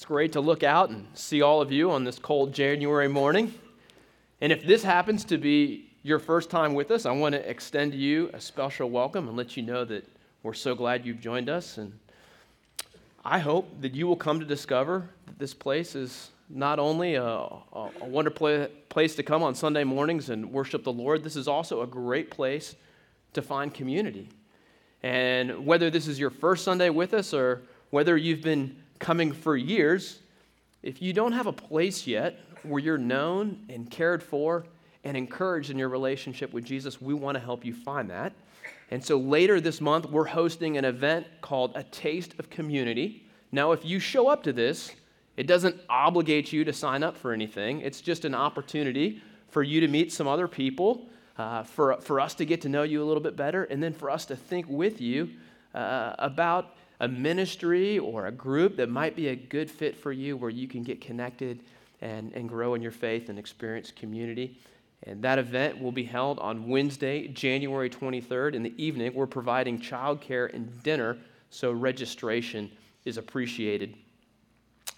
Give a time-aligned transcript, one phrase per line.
[0.00, 3.52] It's great to look out and see all of you on this cold January morning.
[4.40, 7.92] And if this happens to be your first time with us, I want to extend
[7.92, 10.08] to you a special welcome and let you know that
[10.42, 11.76] we're so glad you've joined us.
[11.76, 11.92] And
[13.26, 17.22] I hope that you will come to discover that this place is not only a,
[17.22, 17.60] a,
[18.00, 21.82] a wonderful place to come on Sunday mornings and worship the Lord, this is also
[21.82, 22.74] a great place
[23.34, 24.30] to find community.
[25.02, 27.60] And whether this is your first Sunday with us or
[27.90, 30.20] whether you've been coming for years,
[30.84, 34.64] if you don't have a place yet where you're known and cared for
[35.02, 38.32] and encouraged in your relationship with Jesus, we want to help you find that.
[38.90, 43.24] And so later this month, we're hosting an event called A Taste of Community.
[43.50, 44.92] Now, if you show up to this,
[45.36, 47.80] it doesn't obligate you to sign up for anything.
[47.80, 52.34] It's just an opportunity for you to meet some other people, uh, for, for us
[52.34, 54.66] to get to know you a little bit better, and then for us to think
[54.68, 55.30] with you
[55.74, 60.36] uh, about a ministry or a group that might be a good fit for you
[60.36, 61.60] where you can get connected
[62.02, 64.58] and, and grow in your faith and experience community.
[65.04, 69.14] And that event will be held on Wednesday, January 23rd in the evening.
[69.14, 71.16] We're providing childcare and dinner,
[71.48, 72.70] so registration
[73.06, 73.94] is appreciated.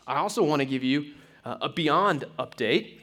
[0.04, 1.12] I also want to give you
[1.44, 2.98] uh, a Beyond update.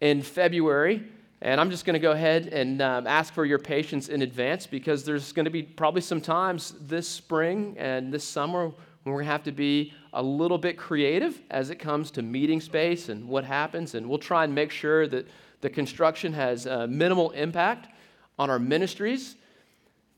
[0.00, 1.04] in February.
[1.40, 4.66] And I'm just going to go ahead and um, ask for your patience in advance
[4.66, 9.20] because there's going to be probably some times this spring and this summer when we're
[9.20, 13.08] going to have to be a little bit creative as it comes to meeting space
[13.08, 13.94] and what happens.
[13.94, 15.28] And we'll try and make sure that
[15.60, 17.88] the construction has uh, minimal impact
[18.36, 19.36] on our ministries.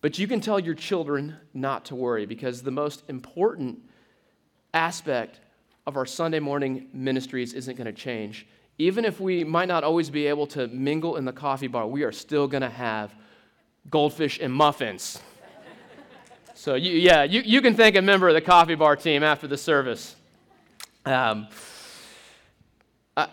[0.00, 3.78] But you can tell your children not to worry because the most important
[4.72, 5.40] aspect
[5.86, 8.46] of our Sunday morning ministries isn't going to change.
[8.78, 12.04] Even if we might not always be able to mingle in the coffee bar, we
[12.04, 13.14] are still going to have
[13.90, 15.20] goldfish and muffins.
[16.60, 19.48] So, you, yeah, you, you can thank a member of the coffee bar team after
[19.48, 20.14] the service.
[21.06, 21.48] Um,
[23.16, 23.28] I,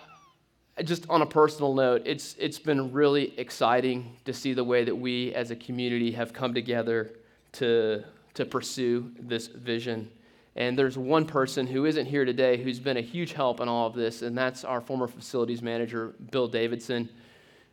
[0.85, 4.95] just on a personal note, it's, it's been really exciting to see the way that
[4.95, 7.11] we as a community have come together
[7.51, 8.05] to,
[8.35, 10.09] to pursue this vision.
[10.55, 13.87] And there's one person who isn't here today who's been a huge help in all
[13.87, 17.09] of this, and that's our former facilities manager, Bill Davidson.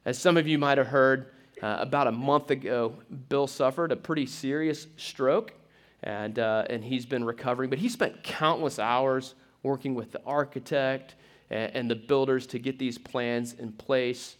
[0.04, 1.26] As some of you might have heard,
[1.64, 2.92] uh, about a month ago,
[3.30, 5.54] Bill suffered a pretty serious stroke,
[6.02, 7.70] and, uh, and he's been recovering.
[7.70, 11.14] But he spent countless hours working with the architect
[11.48, 14.36] and, and the builders to get these plans in place.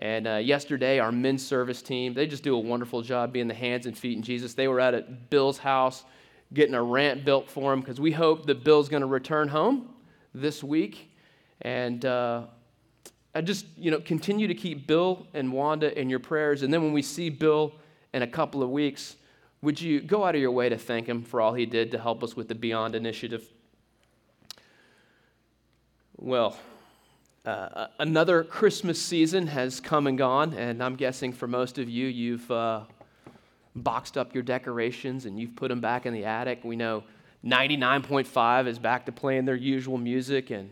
[0.00, 3.54] And uh, yesterday, our men's service team, they just do a wonderful job being the
[3.54, 4.52] hands and feet in Jesus.
[4.52, 6.04] They were out at Bill's house
[6.52, 9.94] getting a ramp built for him because we hope that Bill's going to return home
[10.34, 11.10] this week.
[11.62, 12.42] And uh,
[13.36, 16.62] I just, you know, continue to keep Bill and Wanda in your prayers.
[16.62, 17.74] And then when we see Bill
[18.14, 19.16] in a couple of weeks,
[19.60, 21.98] would you go out of your way to thank him for all he did to
[21.98, 23.46] help us with the Beyond initiative?
[26.16, 26.56] Well,
[27.44, 32.06] uh, another Christmas season has come and gone, and I'm guessing for most of you,
[32.06, 32.84] you've uh,
[33.74, 36.64] boxed up your decorations and you've put them back in the attic.
[36.64, 37.04] We know
[37.44, 40.70] 99.5 is back to playing their usual music, and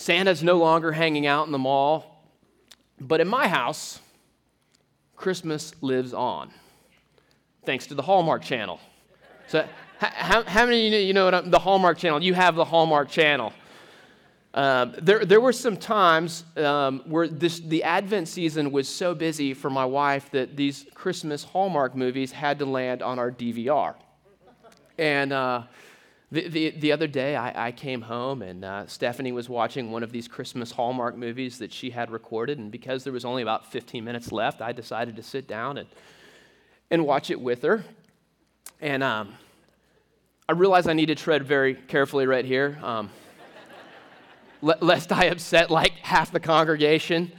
[0.00, 2.24] Santa's no longer hanging out in the mall.
[2.98, 4.00] But in my house,
[5.14, 6.50] Christmas lives on,
[7.66, 8.80] thanks to the Hallmark Channel.
[9.46, 12.22] So, how, how many of you know, you know the Hallmark Channel?
[12.22, 13.52] You have the Hallmark Channel.
[14.54, 19.52] Um, there, there were some times um, where this, the Advent season was so busy
[19.52, 23.96] for my wife that these Christmas Hallmark movies had to land on our DVR.
[24.96, 25.64] And uh,
[26.32, 30.04] the, the, the, other day, I, I came home and uh, Stephanie was watching one
[30.04, 32.58] of these Christmas Hallmark movies that she had recorded.
[32.58, 35.88] And because there was only about 15 minutes left, I decided to sit down and,
[36.88, 37.84] and watch it with her.
[38.80, 39.34] And um,
[40.48, 43.10] I realized I need to tread very carefully right here, um,
[44.62, 47.32] lest I upset like half the congregation.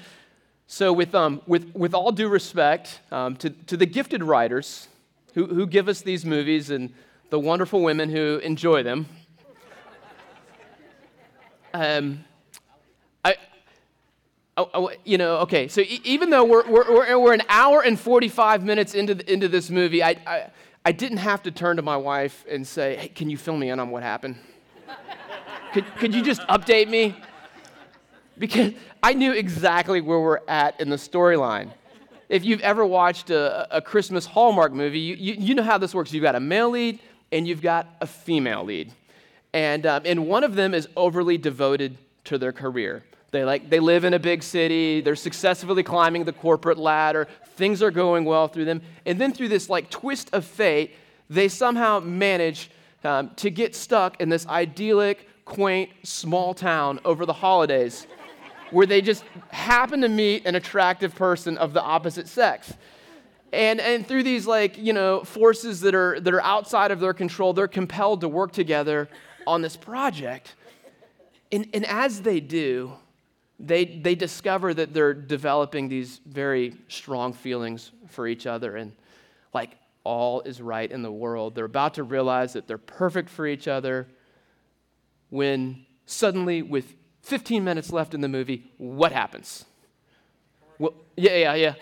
[0.68, 4.90] So, with, um, with, with all due respect um, to, to the gifted writers
[5.34, 6.94] who, who give us these movies and
[7.32, 9.08] the wonderful women who enjoy them,
[11.74, 12.24] um,
[13.24, 13.36] I,
[14.58, 18.64] I, I, you know, okay, so even though we're, we're, we're an hour and 45
[18.64, 20.52] minutes into, the, into this movie, I, I,
[20.86, 23.70] I didn't have to turn to my wife and say, hey, can you fill me
[23.70, 24.36] in on what happened?
[25.74, 27.16] could, could you just update me?
[28.38, 31.72] because I knew exactly where we're at in the storyline.
[32.28, 35.94] If you've ever watched a, a Christmas Hallmark movie, you, you, you, know how this
[35.94, 36.12] works.
[36.12, 37.00] You've got a male lead
[37.32, 38.92] and you've got a female lead.
[39.54, 43.04] And, um, and one of them is overly devoted to their career.
[43.32, 47.82] They, like, they live in a big city, they're successfully climbing the corporate ladder, things
[47.82, 48.82] are going well through them.
[49.06, 50.96] And then through this like twist of fate,
[51.30, 52.70] they somehow manage
[53.04, 58.06] um, to get stuck in this idyllic, quaint, small town over the holidays
[58.72, 62.74] where they just happen to meet an attractive person of the opposite sex.
[63.54, 67.14] And, and through these like you know forces that are that are outside of their
[67.14, 69.10] control they're compelled to work together
[69.46, 70.56] on this project
[71.52, 72.94] and, and as they do
[73.60, 78.94] they, they discover that they're developing these very strong feelings for each other and
[79.54, 79.72] like
[80.06, 83.68] all is right in the world they're about to realize that they're perfect for each
[83.68, 84.08] other
[85.30, 86.94] when suddenly with
[87.24, 88.72] 15 minutes left in the movie.
[88.78, 89.66] What happens?
[90.80, 91.74] Well, yeah, yeah, yeah.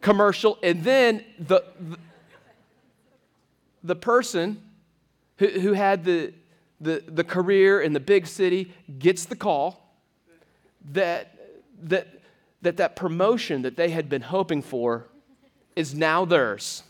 [0.00, 0.58] Commercial.
[0.62, 1.98] And then the, the,
[3.82, 4.62] the person
[5.38, 6.32] who, who had the,
[6.80, 9.94] the, the career in the big city gets the call
[10.92, 11.36] that,
[11.82, 12.08] that,
[12.62, 15.06] that that promotion that they had been hoping for
[15.74, 16.82] is now theirs.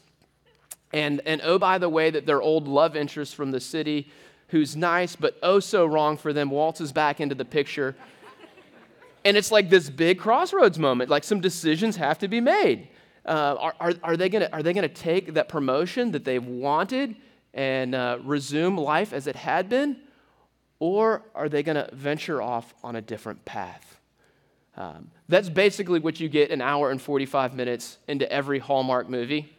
[0.93, 4.09] And, and oh, by the way, that their old love interest from the city
[4.49, 7.97] who's nice but oh so wrong for them waltzes back into the picture.
[9.25, 11.11] and it's like this big crossroads moment.
[11.11, 12.89] Like some decisions have to be made.
[13.27, 17.17] Uh, are, are, are, they gonna, are they gonna take that promotion that they've wanted
[17.53, 19.97] and uh, resume life as it had been?
[20.79, 23.99] Or are they gonna venture off on a different path?
[24.77, 29.53] Um, that's basically what you get an hour and 45 minutes into every Hallmark movie.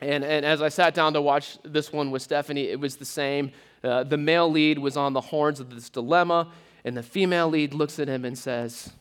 [0.00, 3.04] And, and as I sat down to watch this one with Stephanie, it was the
[3.04, 3.50] same.
[3.82, 6.52] Uh, the male lead was on the horns of this dilemma,
[6.84, 8.92] and the female lead looks at him and says,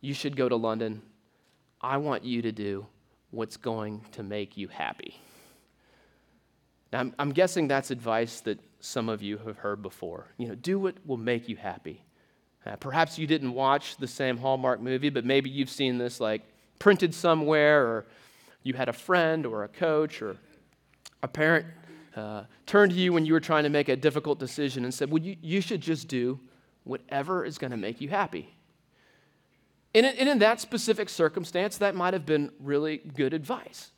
[0.00, 1.00] You should go to London.
[1.82, 2.86] I want you to do
[3.30, 5.20] what's going to make you happy.
[6.92, 10.26] Now, I'm, I'm guessing that's advice that some of you have heard before.
[10.36, 12.02] You know, do what will make you happy.
[12.64, 16.42] Uh, perhaps you didn't watch the same Hallmark movie, but maybe you've seen this like
[16.78, 18.06] printed somewhere, or
[18.62, 20.36] you had a friend or a coach or
[21.22, 21.66] a parent
[22.14, 25.10] uh, turned to you when you were trying to make a difficult decision and said,
[25.10, 26.38] Well, you, you should just do
[26.84, 28.54] whatever is going to make you happy.
[29.94, 33.90] And in, and in that specific circumstance, that might have been really good advice.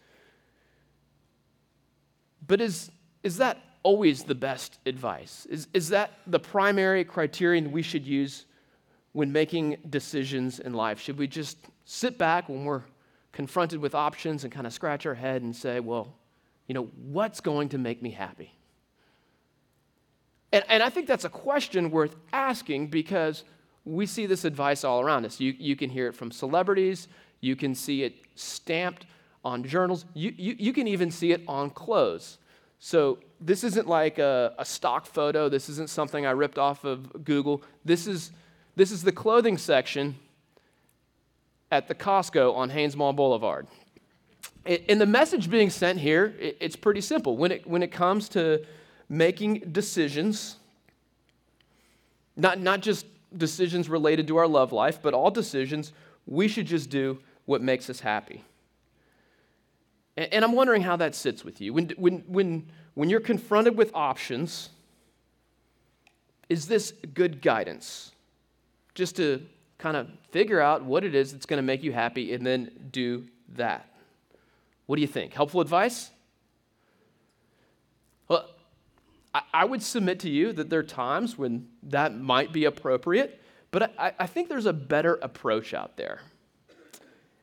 [2.47, 2.91] But is,
[3.23, 5.47] is that always the best advice?
[5.47, 8.47] Is, is that the primary criterion we should use
[9.13, 11.01] when making decisions in life?
[11.01, 12.83] Should we just sit back when we're
[13.33, 16.15] confronted with options and kind of scratch our head and say, well,
[16.67, 18.53] you know, what's going to make me happy?
[20.53, 23.45] And, and I think that's a question worth asking because
[23.85, 25.41] we see this advice all around us.
[25.41, 27.09] You, you can hear it from celebrities,
[27.41, 29.07] you can see it stamped
[29.45, 32.39] on journals, you, you, you can even see it on clothes.
[32.79, 37.25] So this isn't like a, a, stock photo, this isn't something I ripped off of
[37.25, 37.63] Google.
[37.85, 38.31] This is,
[38.77, 40.17] this is the clothing section
[41.71, 43.67] at the Costco on Hanes Mall Boulevard.
[44.67, 47.37] And the message being sent here, it's pretty simple.
[47.37, 48.65] When it, when it comes to
[49.11, 50.57] making decisions,
[52.35, 53.05] not, not just
[53.37, 55.93] decisions related to our love life, but all decisions,
[56.27, 58.43] we should just do what makes us happy.
[60.17, 61.73] And, and I'm wondering how that sits with you.
[61.73, 64.71] When, when, when, when you're confronted with options,
[66.49, 68.13] is this good guidance?
[68.95, 69.45] Just to
[69.79, 72.71] kind of figure out what it is that's going to make you happy and then
[72.91, 73.27] do
[73.57, 73.89] that.
[74.87, 75.33] What do you think?
[75.33, 76.11] Helpful advice?
[78.29, 78.49] Well,
[79.35, 83.93] I, would submit to you that there are times when that might be appropriate, but
[83.99, 86.21] I, I think there's a better approach out there.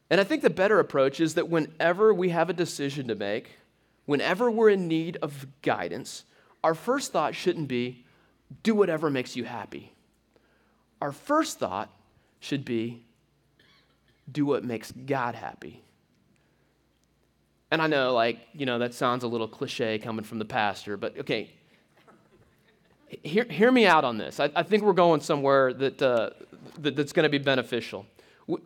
[0.09, 3.57] And I think the better approach is that whenever we have a decision to make,
[4.05, 6.23] whenever we're in need of guidance,
[6.63, 8.05] our first thought shouldn't be,
[8.63, 9.91] do whatever makes you happy.
[11.01, 11.89] Our first thought
[12.39, 13.03] should be,
[14.31, 15.83] do what makes God happy.
[17.69, 20.97] And I know, like, you know, that sounds a little cliche coming from the pastor,
[20.97, 21.51] but okay,
[23.23, 24.39] hear, hear me out on this.
[24.39, 26.29] I, I think we're going somewhere that, uh,
[26.79, 28.05] that that's going to be beneficial.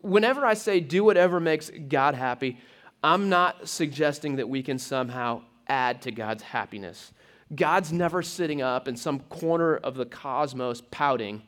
[0.01, 2.59] Whenever I say do whatever makes God happy,
[3.03, 7.11] I'm not suggesting that we can somehow add to God's happiness.
[7.53, 11.43] God's never sitting up in some corner of the cosmos pouting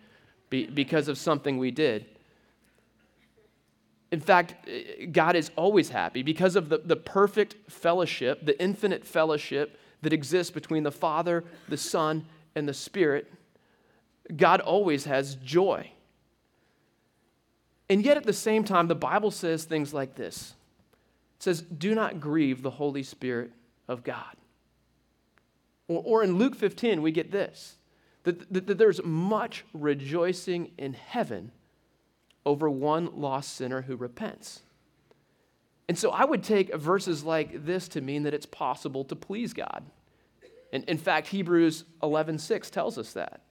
[0.50, 2.06] because of something we did.
[4.12, 4.56] In fact,
[5.12, 10.52] God is always happy because of the, the perfect fellowship, the infinite fellowship that exists
[10.52, 12.26] between the Father, the Son,
[12.58, 13.32] and the Spirit.
[14.36, 15.92] God always has joy.
[17.90, 20.56] And yet, at the same time, the Bible says things like this
[21.38, 23.52] it says, Do not grieve the Holy Spirit
[23.88, 24.36] of God.
[25.88, 27.78] Or, or in Luke 15, we get this
[28.24, 31.52] that, that, that there's much rejoicing in heaven
[32.46, 34.62] over one lost sinner who repents.
[35.88, 39.54] And so I would take verses like this to mean that it's possible to please
[39.54, 39.86] God.
[40.74, 43.42] And in fact, Hebrews 11:6 tells us that.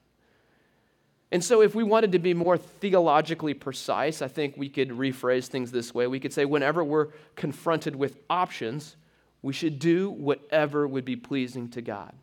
[1.33, 5.49] And so, if we wanted to be more theologically precise, I think we could rephrase
[5.49, 6.07] things this way.
[6.07, 8.97] We could say, whenever we're confronted with options,
[9.43, 12.15] we should do whatever would be pleasing to God.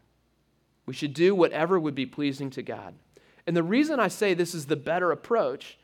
[0.85, 2.95] We should do whatever would be pleasing to God.
[3.45, 5.77] And the reason I say this is the better approach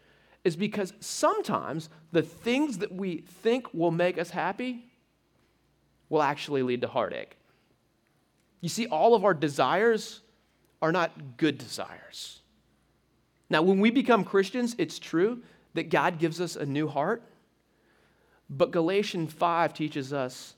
[0.43, 4.85] is because sometimes the things that we think will make us happy
[6.07, 7.38] will actually lead to heartache.
[8.61, 10.21] You see, all of our desires
[10.81, 12.41] are not good desires.
[13.49, 15.41] Now, when we become Christians, it's true
[15.73, 17.23] that God gives us a new heart.
[18.49, 20.55] But Galatians 5 teaches us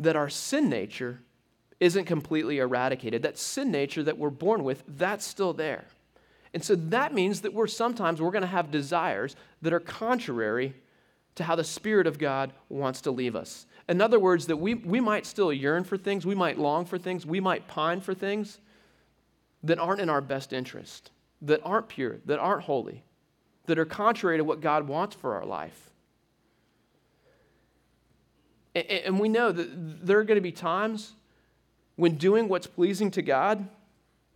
[0.00, 1.20] that our sin nature
[1.80, 3.22] isn't completely eradicated.
[3.22, 5.84] That sin nature that we're born with, that's still there.
[6.54, 10.74] And so that means that we're sometimes we're going to have desires that are contrary
[11.38, 13.66] to how the Spirit of God wants to leave us.
[13.88, 16.98] In other words, that we, we might still yearn for things, we might long for
[16.98, 18.58] things, we might pine for things
[19.62, 23.04] that aren't in our best interest that aren't pure, that aren't holy,
[23.66, 25.90] that are contrary to what God wants for our life.
[28.74, 31.14] And we know that there are going to be times
[31.96, 33.68] when doing what's pleasing to God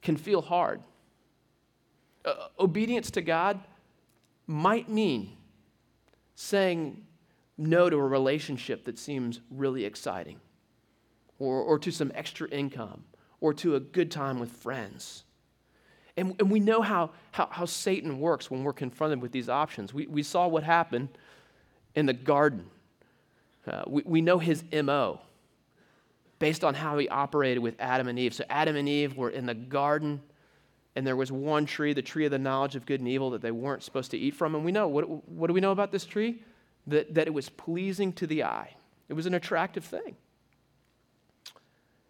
[0.00, 0.80] can feel hard.
[2.24, 3.60] Uh, obedience to God
[4.46, 5.36] might mean
[6.42, 7.00] saying
[7.56, 10.40] no to a relationship that seems really exciting,
[11.38, 13.04] or, or to some extra income,
[13.40, 15.24] or to a good time with friends.
[16.16, 19.94] And, and we know how, how, how Satan works when we're confronted with these options.
[19.94, 21.08] We, we saw what happened
[21.94, 22.66] in the garden.
[23.66, 25.20] Uh, we, we know his MO
[26.40, 28.34] based on how he operated with Adam and Eve.
[28.34, 30.20] So, Adam and Eve were in the garden,
[30.94, 33.40] and there was one tree, the tree of the knowledge of good and evil, that
[33.40, 34.54] they weren't supposed to eat from.
[34.54, 36.42] And we know what, what do we know about this tree?
[36.86, 38.74] That, that it was pleasing to the eye,
[39.08, 40.16] it was an attractive thing.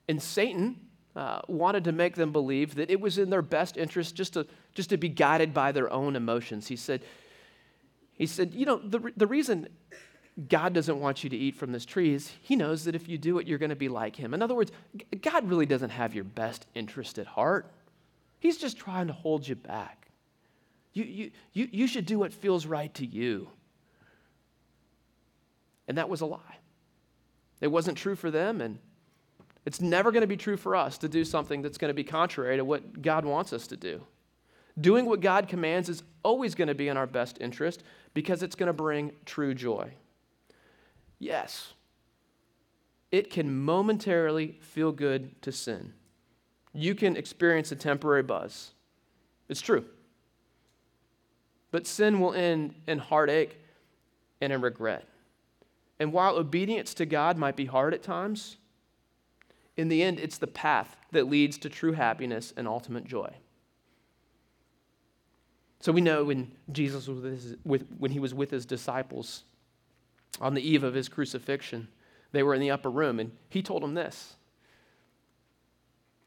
[0.09, 0.81] And Satan
[1.15, 4.47] uh, wanted to make them believe that it was in their best interest just to,
[4.75, 6.67] just to be guided by their own emotions.
[6.67, 7.03] He said,
[8.15, 9.69] he said, you know, the, the reason
[10.49, 13.19] God doesn't want you to eat from this tree is he knows that if you
[13.19, 14.33] do it, you're going to be like him.
[14.33, 14.73] In other words,
[15.21, 17.71] God really doesn't have your best interest at heart.
[18.43, 20.09] He's just trying to hold you back.
[20.95, 23.49] You, you, you, you should do what feels right to you.
[25.87, 26.59] And that was a lie.
[27.61, 28.81] It wasn't true for them, and
[29.65, 32.03] it's never going to be true for us to do something that's going to be
[32.03, 34.03] contrary to what God wants us to do.
[34.81, 38.57] Doing what God commands is always going to be in our best interest because it's
[38.57, 39.95] going to bring true joy.
[41.21, 41.75] Yes,
[43.13, 45.93] it can momentarily feel good to sin.
[46.75, 48.73] You can experience a temporary buzz.
[49.49, 49.85] It's true.
[51.71, 53.59] But sin will end in heartache
[54.41, 55.07] and in regret.
[55.99, 58.57] And while obedience to God might be hard at times,
[59.77, 63.33] in the end, it's the path that leads to true happiness and ultimate joy.
[65.81, 69.45] So we know when Jesus was with, his, with, when he was with his disciples
[70.41, 71.89] on the eve of his crucifixion,
[72.33, 74.35] they were in the upper room, and he told them this.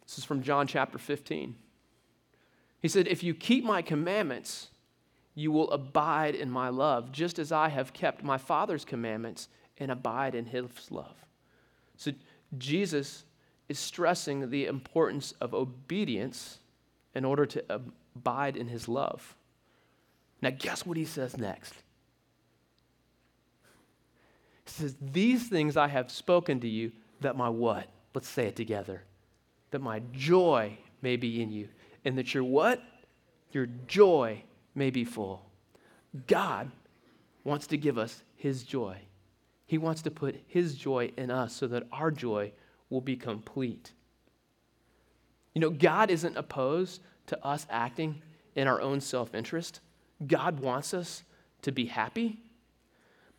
[0.05, 1.55] This is from John chapter 15.
[2.81, 4.69] He said, If you keep my commandments,
[5.33, 9.91] you will abide in my love, just as I have kept my Father's commandments and
[9.91, 11.15] abide in his love.
[11.97, 12.11] So
[12.57, 13.25] Jesus
[13.67, 16.59] is stressing the importance of obedience
[17.13, 17.81] in order to
[18.15, 19.35] abide in his love.
[20.41, 21.73] Now, guess what he says next?
[24.65, 27.87] He says, These things I have spoken to you, that my what?
[28.13, 29.03] Let's say it together.
[29.75, 31.67] That my joy may be in you,
[32.05, 32.81] and that your what?
[33.51, 34.41] Your joy
[34.73, 35.45] may be full.
[36.27, 36.71] God
[37.43, 38.95] wants to give us his joy.
[39.65, 42.53] He wants to put his joy in us so that our joy
[42.89, 43.91] will be complete.
[45.53, 48.21] You know, God isn't opposed to us acting
[48.55, 49.81] in our own self interest.
[50.25, 51.23] God wants us
[51.63, 52.39] to be happy.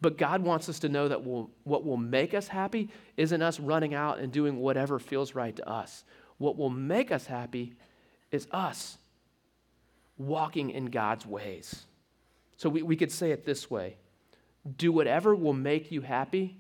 [0.00, 3.58] But God wants us to know that we'll, what will make us happy isn't us
[3.58, 6.04] running out and doing whatever feels right to us.
[6.38, 7.74] What will make us happy
[8.30, 8.98] is us
[10.18, 11.86] walking in God's ways.
[12.56, 13.96] So we, we could say it this way
[14.76, 16.56] do whatever will make you happy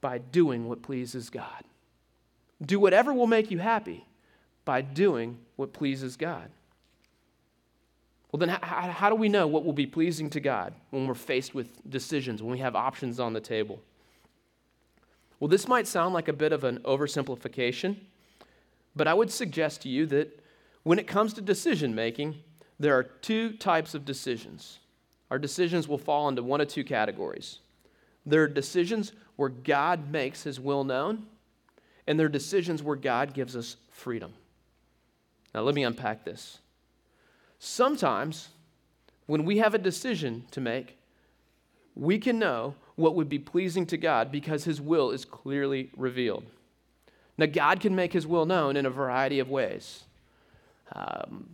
[0.00, 1.64] by doing what pleases God.
[2.60, 4.04] Do whatever will make you happy
[4.64, 6.50] by doing what pleases God.
[8.30, 11.14] Well, then, how, how, do we know what will be pleasing to God when we're
[11.14, 13.80] faced with decisions, when we have options on the table?
[15.38, 17.96] Well, this might sound like a bit of an oversimplification,
[18.94, 20.40] but I would suggest to you that
[20.82, 22.36] when it comes to decision making,
[22.78, 24.78] there are two types of decisions.
[25.30, 27.60] Our decisions will fall into one of two categories.
[28.26, 31.26] There are decisions where God makes his will known,
[32.06, 34.34] and there are decisions where God gives us freedom.
[35.54, 36.58] Now, let me unpack this.
[37.58, 38.48] Sometimes,
[39.26, 40.98] when we have a decision to make,
[41.94, 46.44] we can know what would be pleasing to God because his will is clearly revealed.
[47.38, 50.04] Now, God can make his will known in a variety of ways.
[50.94, 51.48] Um,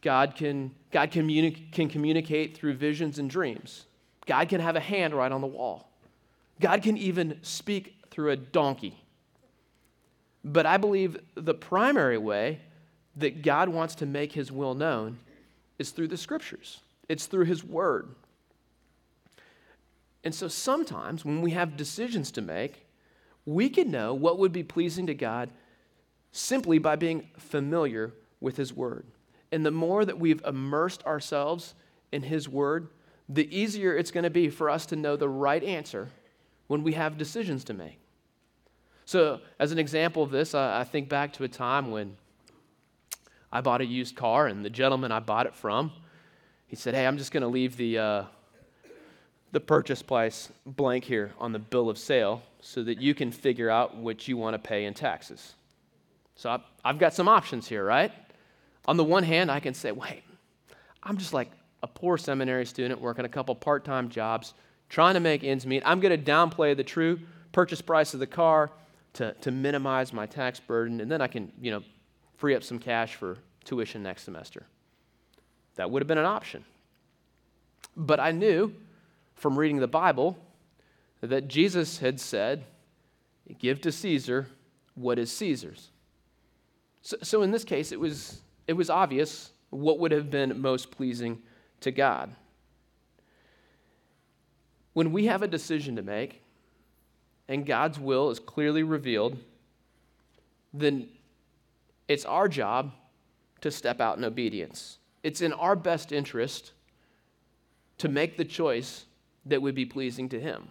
[0.00, 3.86] God, can, God communi- can communicate through visions and dreams.
[4.26, 5.88] God can have a hand write on the wall.
[6.60, 8.98] God can even speak through a donkey.
[10.44, 12.60] But I believe the primary way
[13.16, 15.18] that God wants to make his will known
[15.78, 18.14] is through the scriptures, it's through his word.
[20.22, 22.83] And so sometimes when we have decisions to make,
[23.46, 25.50] we can know what would be pleasing to God
[26.32, 29.06] simply by being familiar with his word.
[29.52, 31.74] And the more that we've immersed ourselves
[32.10, 32.88] in his word,
[33.28, 36.08] the easier it's going to be for us to know the right answer
[36.66, 37.98] when we have decisions to make.
[39.06, 42.16] So, as an example of this, I, I think back to a time when
[43.52, 45.92] I bought a used car, and the gentleman I bought it from,
[46.66, 48.24] he said, Hey, I'm just going to leave the, uh,
[49.52, 53.68] the purchase price blank here on the bill of sale so that you can figure
[53.68, 55.52] out what you want to pay in taxes.
[56.34, 58.10] So I've, got some options here, right?
[58.86, 60.22] On the one hand, I can say, Wait,
[61.02, 61.50] I'm just like
[61.82, 64.54] a poor seminary student working a couple part time jobs,
[64.88, 65.82] trying to make ends meet.
[65.84, 67.20] I'm going to downplay the true
[67.52, 68.70] purchase price of the car
[69.12, 71.82] to, to minimize my tax burden, and then I can, you know,
[72.38, 74.64] free up some cash for tuition next semester.
[75.76, 76.64] That would have been an option.
[77.94, 78.74] But I knew
[79.34, 80.38] from reading the Bible
[81.26, 82.64] that Jesus had said,
[83.58, 84.48] Give to Caesar
[84.94, 85.90] what is Caesar's.
[87.02, 90.90] So, so in this case, it was, it was obvious what would have been most
[90.90, 91.42] pleasing
[91.80, 92.34] to God.
[94.94, 96.40] When we have a decision to make
[97.48, 99.36] and God's will is clearly revealed,
[100.72, 101.08] then
[102.08, 102.92] it's our job
[103.60, 104.98] to step out in obedience.
[105.22, 106.72] It's in our best interest
[107.98, 109.06] to make the choice
[109.46, 110.68] that would be pleasing to Him.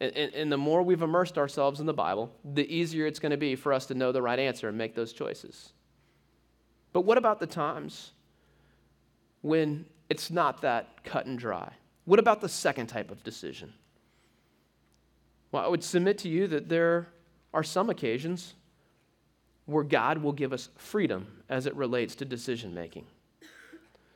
[0.00, 3.36] And, and, the more we've immersed ourselves in the Bible, the easier it's going to
[3.36, 5.72] be for us to know the right answer and make those choices.
[6.92, 8.12] But what about the times
[9.42, 11.72] when it's not that cut and dry?
[12.04, 13.72] What about the second type of decision?
[15.50, 17.08] Well, I would submit to you that there
[17.52, 18.54] are some occasions
[19.66, 23.06] where God will give us freedom as it relates to decision making.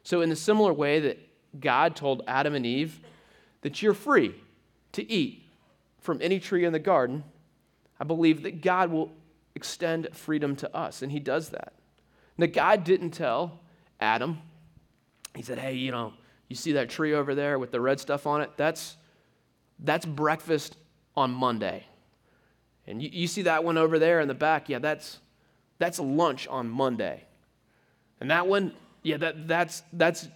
[0.04, 1.18] So, in a similar way that
[1.60, 3.00] God told Adam and Eve
[3.62, 4.34] that you're free
[4.92, 5.41] to eat
[6.02, 7.24] from any tree in the garden,
[7.98, 9.12] I believe that God will
[9.54, 11.72] extend freedom to us, and He does that.
[12.36, 13.60] Now, God didn't tell
[14.00, 14.38] Adam,
[15.34, 16.12] He said, Hey, you know,
[16.48, 18.50] you see that tree over there with the red stuff on it?
[18.56, 18.96] That's,
[19.78, 20.76] that's breakfast
[21.16, 21.86] on Monday.
[22.86, 24.68] And you, you see that one over there in the back?
[24.68, 25.18] Yeah, that's,
[25.78, 27.24] that's lunch on Monday.
[28.20, 30.28] And that one, yeah, that, that's, that's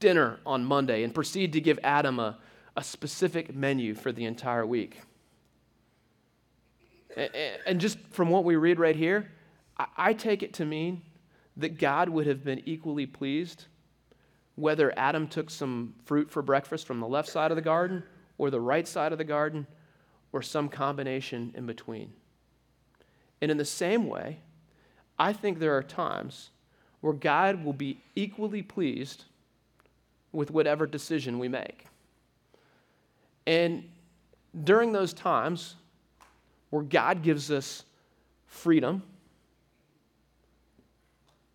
[0.00, 1.02] dinner on Monday.
[1.04, 2.38] And proceed to give Adam a,
[2.76, 5.00] a specific menu for the entire week.
[7.66, 9.30] And just from what we read right here,
[9.96, 11.02] I take it to mean
[11.56, 13.66] that God would have been equally pleased
[14.56, 18.02] whether Adam took some fruit for breakfast from the left side of the garden
[18.38, 19.66] or the right side of the garden
[20.32, 22.12] or some combination in between.
[23.40, 24.40] And in the same way,
[25.18, 26.50] I think there are times
[27.00, 29.24] where God will be equally pleased
[30.32, 31.86] with whatever decision we make.
[33.46, 33.88] And
[34.64, 35.76] during those times
[36.70, 37.84] where God gives us
[38.46, 39.02] freedom,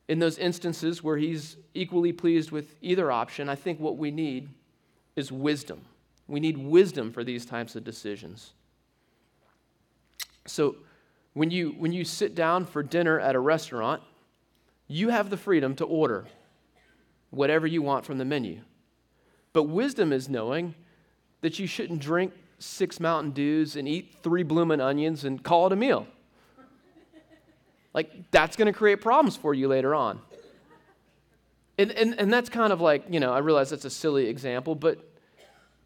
[0.07, 4.49] in those instances where He's equally pleased with either option, I think what we need
[5.15, 5.81] is wisdom.
[6.27, 8.53] We need wisdom for these types of decisions.
[10.45, 10.77] So,
[11.33, 14.01] when you, when you sit down for dinner at a restaurant,
[14.87, 16.25] you have the freedom to order
[17.29, 18.61] whatever you want from the menu.
[19.53, 20.73] But wisdom is knowing
[21.41, 25.73] that you shouldn't drink six Mountain Dews and eat three blooming onions and call it
[25.73, 26.07] a meal.
[27.93, 30.19] Like, that's going to create problems for you later on.
[31.77, 34.75] And, and, and that's kind of like, you know, I realize that's a silly example,
[34.75, 34.99] but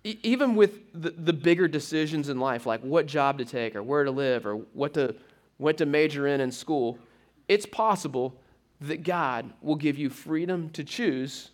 [0.03, 3.83] e- even with the, the bigger decisions in life, like what job to take or
[3.83, 5.15] where to live or what to,
[5.57, 6.97] what to major in in school,
[7.47, 8.35] it's possible
[8.81, 11.51] that God will give you freedom to choose.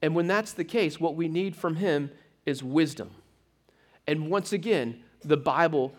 [0.00, 2.10] And when that's the case, what we need from Him
[2.46, 3.10] is wisdom.
[4.06, 5.94] And once again, the Bible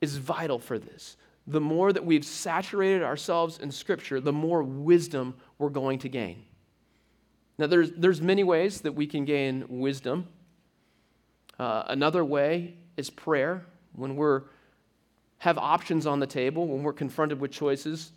[0.00, 1.16] is vital for this.
[1.46, 6.44] The more that we've saturated ourselves in Scripture, the more wisdom we're going to gain.
[7.58, 10.28] Now, there's, there's many ways that we can gain wisdom.
[11.58, 13.64] Uh, another way is prayer.
[13.94, 14.42] When we're
[15.38, 18.10] have options on the table, when we're confronted with choices,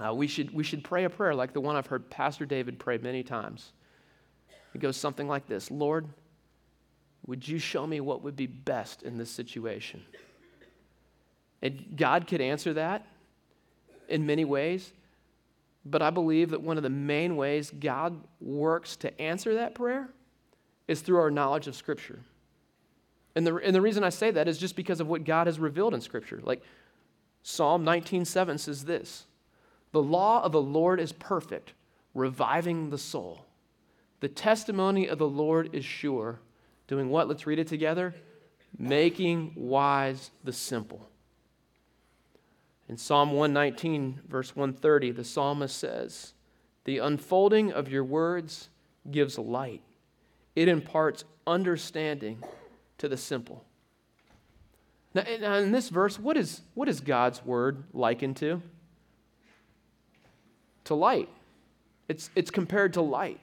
[0.00, 2.78] uh, we, should, we should pray a prayer like the one I've heard Pastor David
[2.78, 3.72] pray many times.
[4.74, 6.08] It goes something like this Lord,
[7.26, 10.02] would you show me what would be best in this situation?
[11.62, 13.06] And God could answer that
[14.08, 14.92] in many ways,
[15.84, 20.08] but I believe that one of the main ways God works to answer that prayer
[20.88, 22.18] is through our knowledge of Scripture.
[23.34, 25.58] And the, and the reason I say that is just because of what God has
[25.58, 26.40] revealed in Scripture.
[26.42, 26.62] Like
[27.42, 29.26] Psalm 19:7 says this
[29.92, 31.72] The law of the Lord is perfect,
[32.14, 33.46] reviving the soul.
[34.20, 36.40] The testimony of the Lord is sure
[36.86, 37.28] Doing what?
[37.28, 38.14] Let's read it together.
[38.78, 41.08] Making wise the simple.
[42.88, 46.34] In Psalm 119, verse 130, the psalmist says,
[46.84, 48.68] The unfolding of your words
[49.10, 49.82] gives light,
[50.54, 52.42] it imparts understanding
[52.98, 53.64] to the simple.
[55.14, 55.22] Now,
[55.56, 58.62] in this verse, what is, what is God's word likened to?
[60.84, 61.28] To light.
[62.08, 63.40] It's, it's compared to light.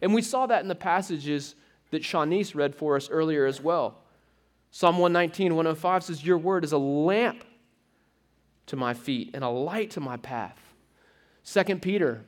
[0.00, 1.54] And we saw that in the passages
[1.92, 3.98] that Shanice read for us earlier as well.
[4.70, 7.44] Psalm 119, 105 says, Your word is a lamp
[8.66, 10.58] to my feet and a light to my path.
[11.44, 12.24] 2 Peter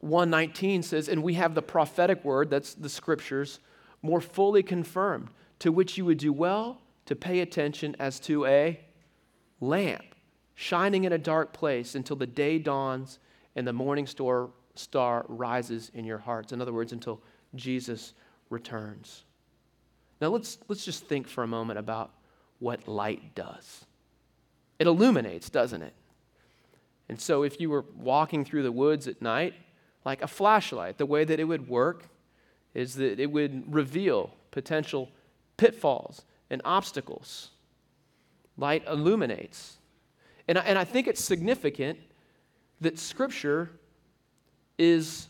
[0.00, 3.58] 119 says, And we have the prophetic word, that's the scriptures,
[4.00, 8.80] more fully confirmed, to which you would do well to pay attention as to a
[9.60, 10.04] lamp
[10.54, 13.18] shining in a dark place until the day dawns
[13.56, 16.52] and the morning star rises in your hearts.
[16.52, 17.20] In other words, until
[17.56, 18.14] Jesus
[18.52, 19.24] returns.
[20.20, 22.12] Now let's, let's just think for a moment about
[22.60, 23.84] what light does.
[24.78, 25.94] It illuminates, doesn't it?
[27.08, 29.54] And so if you were walking through the woods at night,
[30.04, 32.08] like a flashlight, the way that it would work
[32.74, 35.10] is that it would reveal potential
[35.56, 37.50] pitfalls and obstacles.
[38.56, 39.78] Light illuminates.
[40.46, 41.98] And I, and I think it's significant
[42.80, 43.70] that Scripture
[44.78, 45.28] is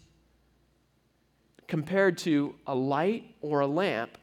[1.72, 4.18] compared to a light or a lamp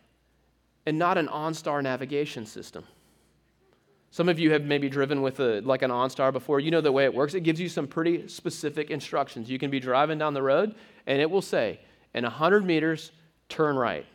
[0.86, 2.84] and not an OnStar navigation system.
[4.12, 6.60] Some of you have maybe driven with a, like an OnStar before.
[6.60, 7.34] You know the way it works.
[7.34, 9.50] It gives you some pretty specific instructions.
[9.50, 10.76] You can be driving down the road
[11.08, 11.80] and it will say,
[12.14, 13.12] in 100 meters,
[13.48, 14.06] turn right.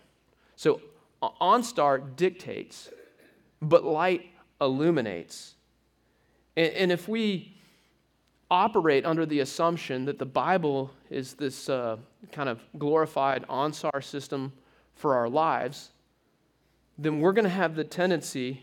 [0.54, 0.80] So
[1.20, 2.88] OnStar dictates,
[3.60, 4.26] but light
[4.60, 5.54] illuminates.
[6.56, 7.53] And, and if we
[8.54, 11.96] operate under the assumption that the Bible is this uh,
[12.30, 14.52] kind of glorified OnStar system
[14.94, 15.90] for our lives,
[16.96, 18.62] then we're going to have the tendency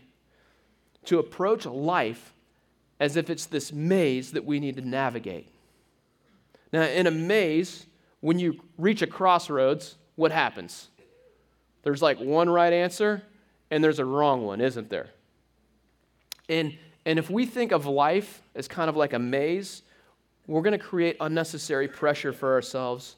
[1.04, 2.32] to approach life
[2.98, 5.48] as if it's this maze that we need to navigate.
[6.72, 7.84] Now, in a maze,
[8.20, 10.88] when you reach a crossroads, what happens?
[11.82, 13.22] There's like one right answer
[13.70, 15.10] and there's a wrong one, isn't there?
[16.48, 19.82] And and if we think of life as kind of like a maze,
[20.46, 23.16] we're going to create unnecessary pressure for ourselves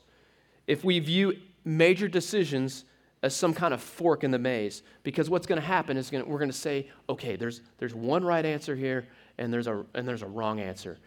[0.67, 2.85] if we view major decisions
[3.23, 4.83] as some kind of fork in the maze.
[5.03, 8.25] Because what's going to happen is gonna, we're going to say, okay, there's, there's one
[8.25, 9.07] right answer here
[9.39, 10.99] and there's a, and there's a wrong answer.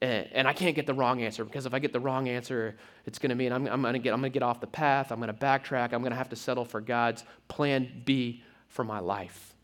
[0.00, 2.76] And, and I can't get the wrong answer because if I get the wrong answer,
[3.04, 4.66] it's going to mean I'm, I'm going to get, I'm going to get off the
[4.66, 5.10] path.
[5.10, 5.92] I'm going to backtrack.
[5.92, 9.55] I'm going to have to settle for God's plan B for my life.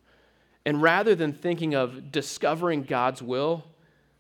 [0.65, 3.65] And rather than thinking of discovering God's will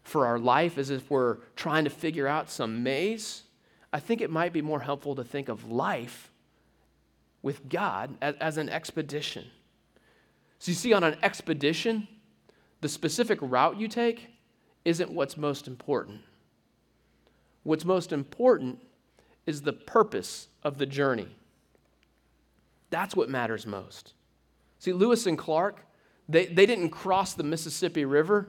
[0.02, 3.44] for our life as if we're trying to figure out some maze,
[3.92, 6.32] I think it might be more helpful to think of life
[7.42, 9.44] with God as, as an expedition.
[10.58, 12.08] So, you see, on an expedition,
[12.80, 14.28] the specific route you take
[14.84, 16.20] isn't what's most important.
[17.62, 18.80] What's most important
[19.46, 21.28] is the purpose of the journey.
[22.90, 24.14] That's what matters most.
[24.78, 25.84] See, Lewis and Clark
[26.28, 28.48] they, they didn't cross the Mississippi River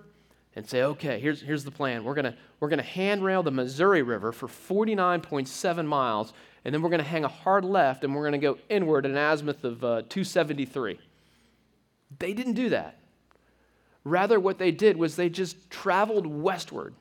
[0.55, 2.03] and say, okay, here's, here's the plan.
[2.03, 6.33] We're going we're gonna handrail the Missouri River for 49.7 miles,
[6.65, 9.05] and then we're going to hang a hard left, and we're going to go inward
[9.05, 10.99] at an azimuth of uh, 273.
[12.19, 12.99] They didn't do that.
[14.03, 16.93] Rather, what they did was they just traveled westward,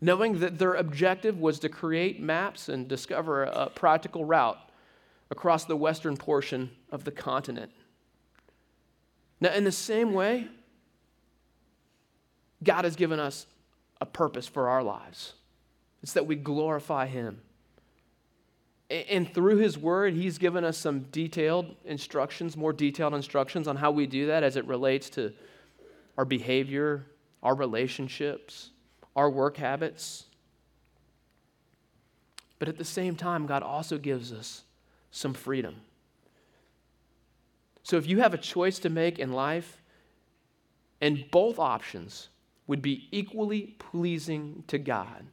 [0.00, 4.58] knowing that their objective was to create maps and discover a, a practical route
[5.30, 7.70] across the western portion of the continent.
[9.40, 10.48] Now, in the same way,
[12.62, 13.46] God has given us
[14.00, 15.34] a purpose for our lives.
[16.02, 17.40] It's that we glorify Him.
[18.90, 23.90] And through His Word, He's given us some detailed instructions, more detailed instructions on how
[23.90, 25.32] we do that as it relates to
[26.16, 27.06] our behavior,
[27.42, 28.70] our relationships,
[29.14, 30.24] our work habits.
[32.58, 34.62] But at the same time, God also gives us
[35.10, 35.76] some freedom.
[37.88, 39.80] So if you have a choice to make in life,
[41.00, 42.28] and both options
[42.66, 45.24] would be equally pleasing to God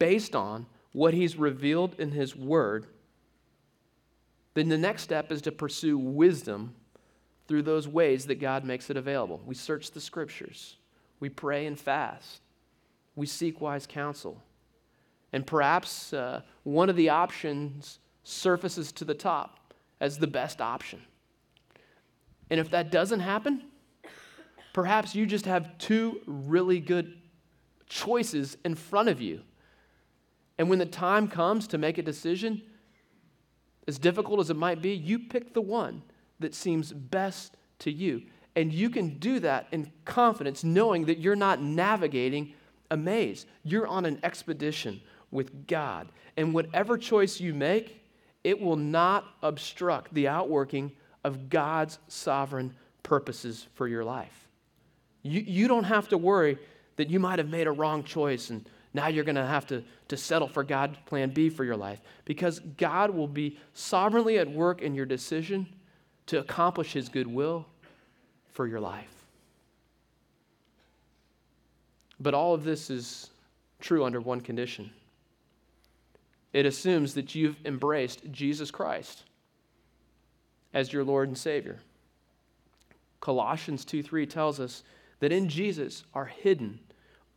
[0.00, 2.86] based on what He's revealed in His Word,
[4.54, 6.74] then the next step is to pursue wisdom
[7.46, 9.40] through those ways that God makes it available.
[9.46, 10.78] We search the Scriptures,
[11.20, 12.40] we pray and fast,
[13.14, 14.42] we seek wise counsel.
[15.32, 21.02] And perhaps uh, one of the options surfaces to the top as the best option.
[22.50, 23.62] And if that doesn't happen,
[24.72, 27.14] perhaps you just have two really good
[27.88, 29.42] choices in front of you.
[30.58, 32.62] And when the time comes to make a decision,
[33.86, 36.02] as difficult as it might be, you pick the one
[36.40, 38.22] that seems best to you.
[38.56, 42.54] And you can do that in confidence, knowing that you're not navigating
[42.90, 43.46] a maze.
[43.62, 46.08] You're on an expedition with God.
[46.36, 48.04] And whatever choice you make,
[48.44, 50.92] it will not obstruct the outworking
[51.28, 54.48] of God's sovereign purposes for your life.
[55.22, 56.58] You, you don't have to worry
[56.96, 59.84] that you might have made a wrong choice and now you're going to have to,
[60.08, 64.50] to settle for God's plan B for your life because God will be sovereignly at
[64.50, 65.66] work in your decision
[66.26, 67.66] to accomplish His good will
[68.52, 69.14] for your life.
[72.18, 73.30] But all of this is
[73.80, 74.90] true under one condition
[76.52, 79.24] it assumes that you've embraced Jesus Christ
[80.72, 81.78] as your Lord and Savior.
[83.20, 84.82] Colossians 2 3 tells us
[85.20, 86.80] that in Jesus are hidden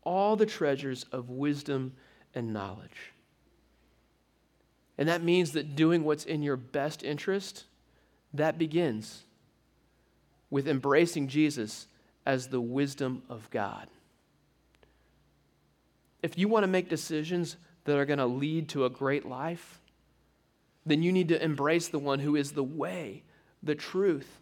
[0.03, 1.93] all the treasures of wisdom
[2.33, 3.13] and knowledge.
[4.97, 7.65] And that means that doing what's in your best interest,
[8.33, 9.23] that begins
[10.49, 11.87] with embracing Jesus
[12.25, 13.87] as the wisdom of God.
[16.21, 19.80] If you want to make decisions that are going to lead to a great life,
[20.85, 23.23] then you need to embrace the one who is the way,
[23.61, 24.39] the truth,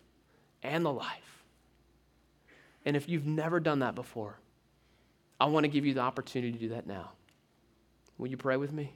[0.63, 1.43] and the life.
[2.85, 4.39] And if you've never done that before,
[5.39, 7.11] I want to give you the opportunity to do that now.
[8.17, 8.93] Will you pray with me?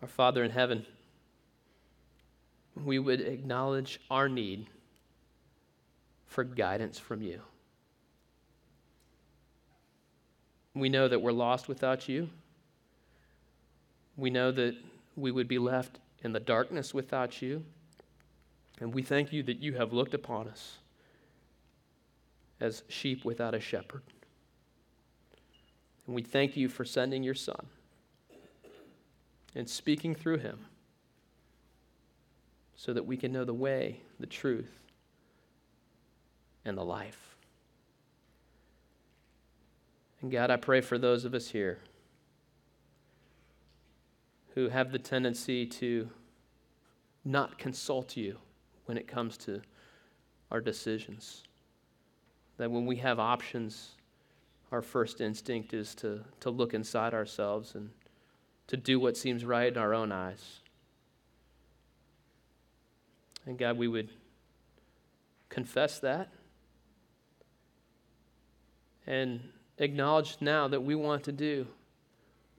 [0.00, 0.86] Our Father in heaven,
[2.84, 4.66] we would acknowledge our need
[6.28, 7.40] for guidance from you.
[10.74, 12.28] We know that we're lost without you.
[14.16, 14.76] We know that
[15.16, 17.64] we would be left in the darkness without you.
[18.80, 20.78] And we thank you that you have looked upon us
[22.60, 24.02] as sheep without a shepherd.
[26.06, 27.66] And we thank you for sending your Son
[29.54, 30.66] and speaking through him
[32.76, 34.78] so that we can know the way, the truth,
[36.64, 37.36] and the life.
[40.20, 41.78] And God, I pray for those of us here
[44.54, 46.10] who have the tendency to
[47.24, 48.36] not consult you
[48.86, 49.60] when it comes to
[50.50, 51.44] our decisions.
[52.56, 53.90] That when we have options,
[54.72, 57.90] our first instinct is to, to look inside ourselves and
[58.66, 60.60] to do what seems right in our own eyes.
[63.46, 64.10] And God, we would
[65.48, 66.30] confess that
[69.08, 69.40] and
[69.78, 71.66] acknowledge now that we want to do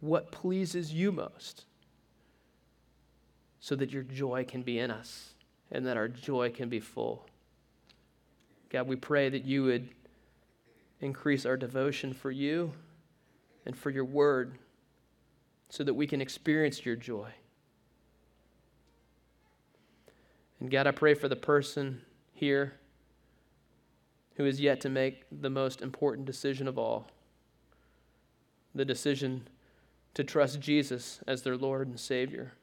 [0.02, 1.66] what pleases you most
[3.60, 5.36] so that your joy can be in us
[5.72, 7.28] and that our joy can be full.
[8.70, 9.90] God, we pray that you would
[11.02, 12.72] increase our devotion for you
[13.66, 14.58] and for your word
[15.70, 17.30] so that we can experience your joy.
[20.60, 22.02] And God, I pray for the person
[22.34, 22.74] here
[24.40, 27.08] who is yet to make the most important decision of all
[28.74, 29.46] the decision
[30.14, 32.54] to trust Jesus as their Lord and Savior.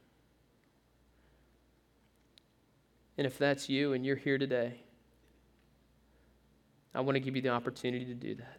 [3.18, 4.84] And if that's you and you're here today,
[6.94, 8.56] I want to give you the opportunity to do that.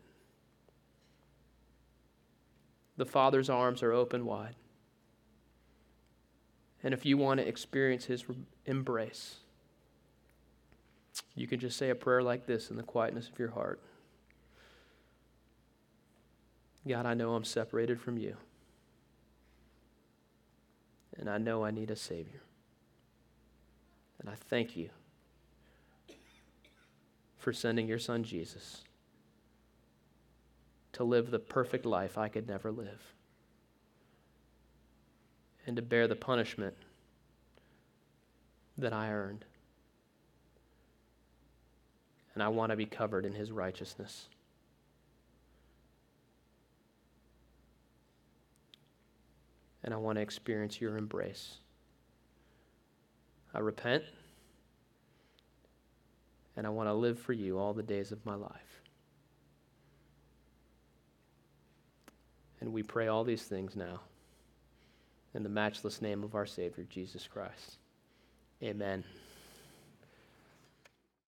[2.98, 4.56] The Father's arms are open wide.
[6.84, 8.24] And if you want to experience His
[8.68, 9.38] embrace,
[11.36, 13.80] you can just say a prayer like this in the quietness of your heart
[16.88, 18.38] God, I know I'm separated from you.
[21.18, 22.42] And I know I need a Savior.
[24.20, 24.90] And I thank you
[27.38, 28.84] for sending your Son Jesus
[30.94, 33.14] to live the perfect life I could never live
[35.66, 36.76] and to bear the punishment
[38.78, 39.46] that I earned.
[42.38, 44.28] And I want to be covered in his righteousness.
[49.84, 51.56] And I want to experience your embrace.
[53.56, 54.04] I repent,
[56.56, 58.84] and I want to live for you all the days of my life.
[62.62, 64.02] And we pray all these things now
[65.34, 67.80] in the matchless name of our Savior, Jesus Christ.
[68.62, 69.04] Amen.